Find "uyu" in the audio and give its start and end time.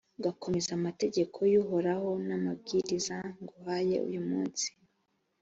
4.07-4.21